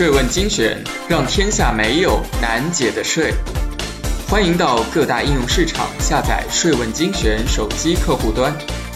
[0.00, 3.34] 税问精选，让天下没有难解的税。
[4.30, 8.50] 欢迎到各大应用市场下载税问精选手机客户端。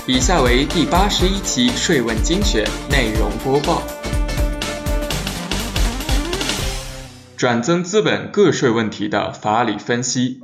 [0.06, 3.82] 以下为第八十一期税问精选内容播报。
[7.36, 10.40] 转增资本个税问题的法理分析，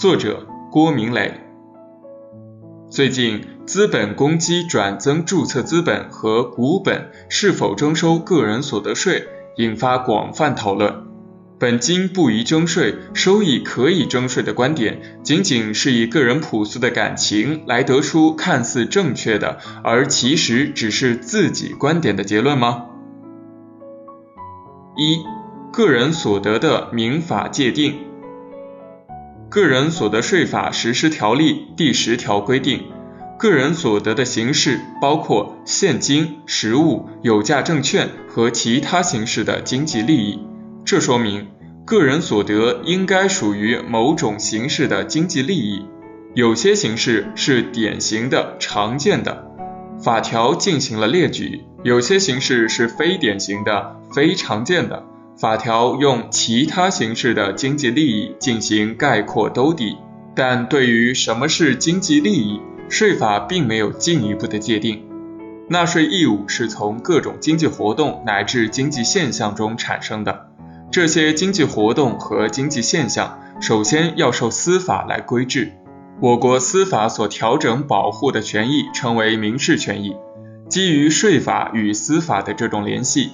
[0.00, 1.38] 作者郭明磊。
[2.90, 10.94] 最近，资本公积转增注册资本和股本是否征收个人所得税引发广泛讨论。
[11.58, 22.86] 本金不宜征税，收益可以征税的观点，仅仅是以个人朴素的感情来得出看似正确的，而其实只是自己观点的结论吗？
[24.96, 25.18] 一。
[25.74, 27.94] 个人所得的民法界定，
[29.48, 32.82] 《个人所得税法实施条例》第十条规定，
[33.42, 40.38] 个人所得的形式包括现金、实物、有价证券和其他形式的经济利益。
[40.84, 41.48] 这说明，
[41.84, 45.84] 个人所得应该属于某种形式的经济利益，
[46.36, 49.50] 有些形式是典型的、常见的，
[50.00, 55.04] 法条进行了列举；有些形式是非典型的、非常见的。
[55.36, 59.96] 法条用其他形式的经济利益进行概括兜底，
[60.36, 62.60] 但对于什么是经济利益，
[62.92, 65.02] 税法并没有进一步的界定。
[65.70, 70.50] 纳税义务是从各种经济活动乃至经济现象中产生的，
[70.90, 75.72] 这些经济活动和经济现象首先要受司法来规制。
[76.20, 80.14] 我国司法所调整保护的权益称为民事权益，
[80.68, 83.30] 基于税法与司法的这种联系。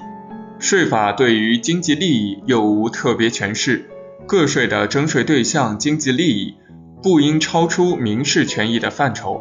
[0.61, 3.91] 税法对于经济利益又无特别诠释，
[4.29, 6.55] 个税的征税对象经济利益
[7.03, 9.41] 不应超出民事权益的范畴，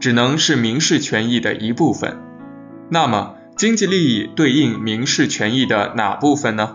[0.00, 2.16] 只能是民事权益的一部分。
[2.90, 6.74] 那么，经济利益对应民事权益的哪部分呢？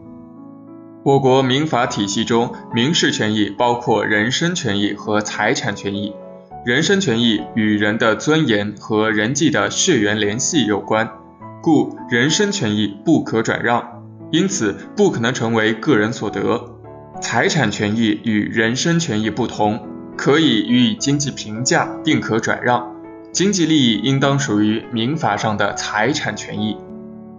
[1.04, 6.14] 我国民法体系中，民事权益包括人身权益和财产权益。
[6.66, 11.10] 人身权益与人的尊严和人际的血缘联系有关。
[11.62, 16.78] 故人身权益不可转让，因此不可能成为个人所得。
[17.22, 22.93] 财产权益与人身权益不同，可以予以经济评价，并可转让。
[23.34, 26.78] 经济利益应当属于民法上的财产权益。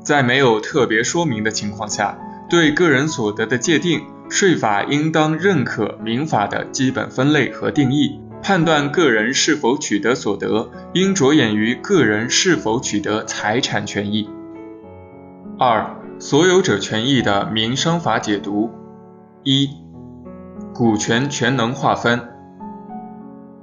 [0.02, 2.18] 在没有特别说明的情况下，
[2.50, 8.20] 对个人所得的界定，税法应当认可民法的基本分类和定义。
[8.42, 14.28] 判断个人是否取得所得，应着眼于个人是否取得财产权益。
[15.58, 18.70] 二、所有者权益的民商法解读：
[19.44, 19.70] 一、
[20.74, 22.20] 股权权能划分，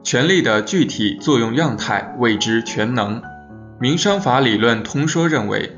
[0.04, 3.22] 权利的具体作用样态谓之权能。
[3.80, 5.78] 民商法理论通说认为，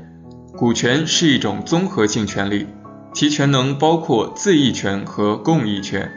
[0.56, 2.66] 股权是一种综合性权利，
[3.12, 6.10] 其权能包括自益权和共益权。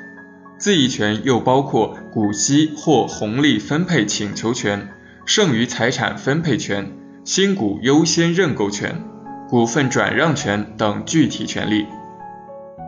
[0.58, 4.90] 自益权又包括股息或红利分配请求权、
[5.26, 6.92] 剩余财产分配权、
[7.26, 9.04] 新股优先认购权、
[9.50, 11.86] 股份转让权等具体权利。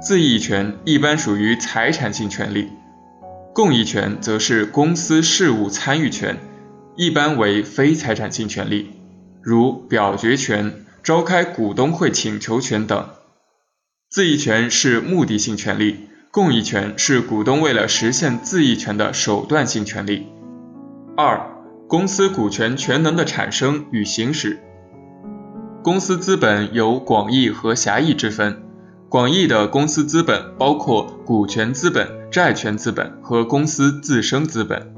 [0.01, 2.69] 自益权一般属于财产性权利，
[3.53, 6.37] 共益权则是公司事务参与权，
[6.95, 8.91] 一般为非财产性权利，
[9.41, 13.09] 如表决权、召开股东会请求权等。
[14.09, 16.07] 自益权是目的性权利。
[16.31, 20.27] 共益权是股东为了实现自益权的手段性权利。
[21.17, 21.41] 二、
[21.87, 24.59] 公司股权权能的产生与行使。
[25.81, 28.61] 公司资本有广义和狭义之分。
[29.09, 34.93] 广义的公司资本包括股权资本、债权资本和公司自身资本。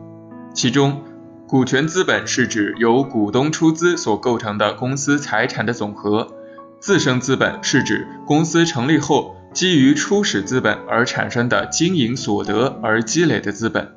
[0.53, 1.01] 其中，
[1.47, 6.27] 股权资本是指由股东出资所构成的公司财产的总和；
[6.81, 9.37] 自身资本是指公司成立后。
[9.53, 13.89] 基于初始资本而产生的经营所得而积累的资本，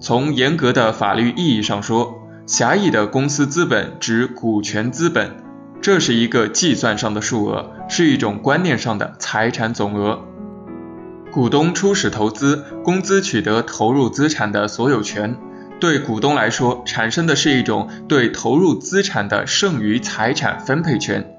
[0.00, 2.14] 从严格的法律意义上说，
[2.46, 5.30] 狭义的公司资本指股权资本，
[5.80, 10.20] 这是一个计算上的数额，是一种观念上的财产总额。
[11.30, 15.36] 股东初始投资，公司取得投入资产的所有权，
[15.78, 21.36] 对股东来说，产生的是一种对投入资产的剩余财产分配权。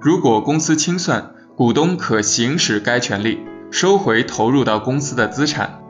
[0.00, 3.40] 如果公司清算，股东可行使该权利，
[3.70, 5.80] 收回投入到公司的资产。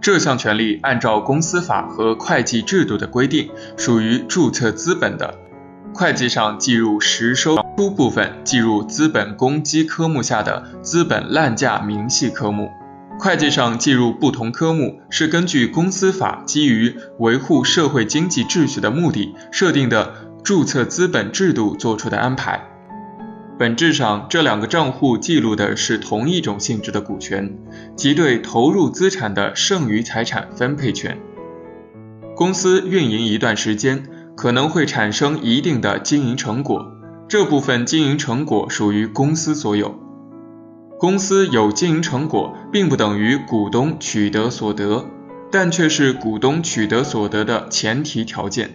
[0.00, 5.34] 这项权利按照公司法和会计制度的规定，属于注册资本的。
[5.98, 12.70] 会计上计入实收出部分，计入资本公积科目下的资本烂价明细科目。
[13.18, 20.12] 会计上计入不同科目，是根据公司法基于维护社会经济秩序的目的设定的
[20.44, 22.62] 注册资本制度做出的安排。
[23.58, 27.56] 本质上，这两个账户记录的是同一种性质的股权，
[27.96, 31.16] 即对投入资产的剩余财产分配权。
[32.34, 36.86] 公司运营一段时间，可能会产生一定的经营成果，
[37.26, 39.94] 这部分经营成果属于公司所有。
[40.98, 45.04] 公司有经营成果，并不等于股东取得所得，
[45.50, 48.70] 但却是股东取得所得的前提条件。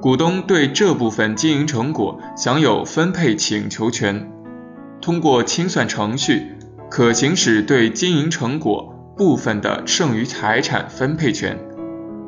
[0.00, 4.30] 股东对这部分经营成果享有分配请求权，
[5.00, 6.52] 通过清算程序
[6.90, 11.58] 可行使对经营成果部分的剩余财产分配权，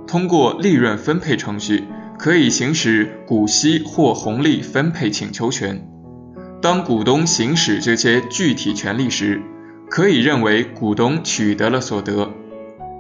[0.06, 1.84] 通过利润分配程序
[2.19, 5.88] 可以行使股息或红利分配请求权。
[6.61, 9.41] 当股东行使这些具体权利时，
[9.88, 12.31] 可以认为股东取得了所得。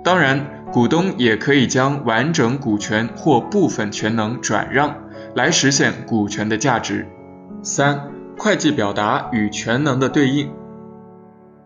[0.04, 0.54] 当然。
[0.70, 4.96] 股东也可以将完整股权或部分权能转让，
[5.34, 7.06] 来实现股权的价值。
[7.62, 10.50] 三、会计表达与权能的对应。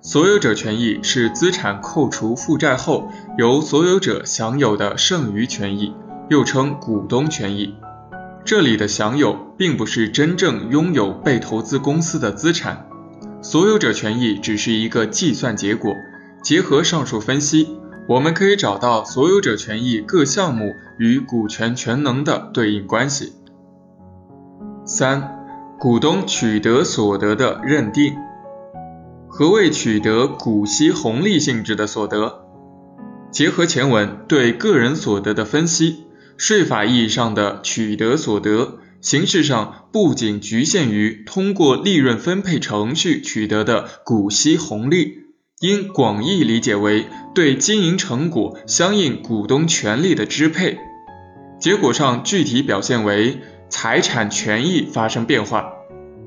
[0.02, 5.92] 所有者权益是资产扣除负债后由所有者享有的剩余权益，
[6.28, 7.74] 又称股东权益。
[8.44, 12.86] 这里的享有并不是真正拥有被投资公司的资产，
[13.40, 15.94] 所有者权益只是一个计算结果。
[16.42, 17.78] 结合上述分析。
[18.08, 23.32] 我们可以找到所有者权益各项目与股权权能的对应关系。
[24.84, 25.46] 三、
[25.78, 28.14] 股东取得所得的认定。
[29.28, 32.44] 何谓取得股息红利性质的所得？
[33.30, 36.08] 结合前文对个人所得的分析，
[36.42, 45.18] 税法意义上的取得所得，形式上不仅局限于通过利润分配程序取得的股息红利。
[45.60, 50.78] 应广义理解为对经营成果相应股东权利的支配，
[51.60, 53.38] 结果上具体表现为
[53.70, 55.72] 财产权益发生变化，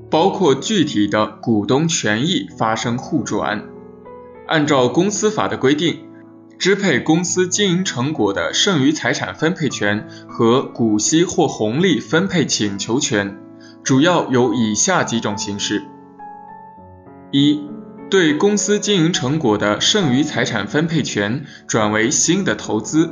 [0.09, 3.65] 包括具体的股东权益发生互转。
[4.47, 6.05] 按照公司法的规定，
[6.57, 13.37] 支配公司经营成果的剩余财产分配权和股息或红利分配请求权，
[13.83, 15.83] 主要有以下几种形式：
[17.31, 17.61] 一。
[18.07, 23.11] 对公司经营成果的剩余财产分配权转为新的投资，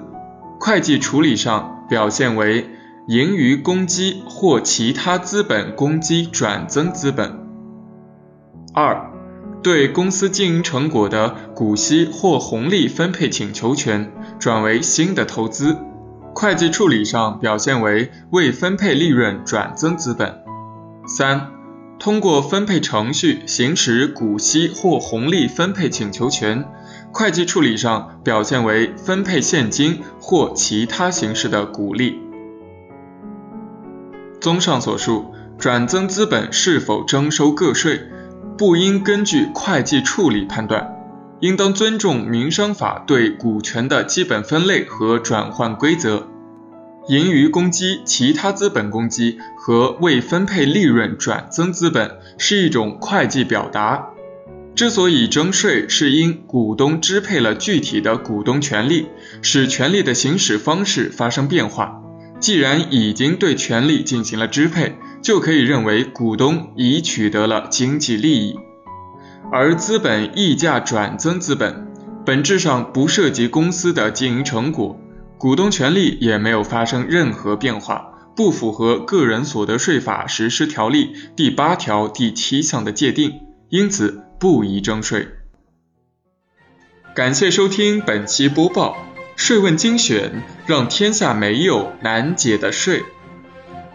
[0.59, 2.69] 会计处理上表现为
[3.07, 7.39] 盈余公积或其他资本公积转增资本。
[8.71, 9.11] 二、
[9.63, 15.77] 对公司经营成果的股息或红利分配请求权转为新的投资，
[16.35, 20.43] 会计处理上表现为未分配利润转增资本。
[21.07, 21.49] 三。
[21.99, 26.65] 通过分配程序行使股息或红利分配请求权，
[27.13, 32.19] 会计处理上表现为分配现金或其他形式的股利。
[34.41, 38.01] 综上所述，转增资本是否征收个税，
[38.55, 40.95] 不应根据会计处理判断，
[41.39, 46.27] 应当尊重民商法对股权的基本分类和转换规则。
[47.07, 54.09] 盈余公积、其他资本公积和未分配利润转增资本是一种会计表达。
[54.75, 59.07] 之所以征税，是因股东支配了具体的股东权利，
[59.41, 62.02] 使权利的行使方式发生变化。
[62.43, 68.59] 既然已经对权利进行了支配，就可以认为股东已取得了经济利益。
[69.49, 71.87] 而资本溢价转增资本，
[72.25, 74.99] 本质上不涉及公司的经营成果。
[75.37, 83.39] 股东权利也没有发生任何变化，不符合个人所得税法实施条例第八条第七项的界定，
[83.69, 85.29] 因此不宜征税。
[87.15, 88.97] 感谢收听本期播报，
[89.35, 93.03] 税问精选，让天下没有难解的税。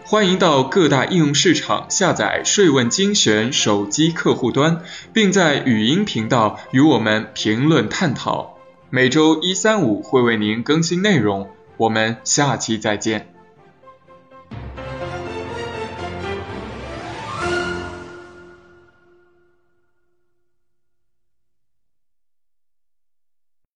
[0.03, 4.81] 欢迎到各大应用市场下载税问精选手机客户端，
[5.13, 8.57] 并在语音频道与我们评论探讨。
[8.89, 13.33] 每周一、三、五会为您更新内容，我们下期再见。